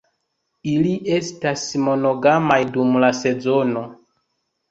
Ili 0.69 0.93
estas 1.17 1.65
monogamaj 1.89 2.59
dum 2.77 2.97
la 3.05 3.13
sezono. 3.21 3.85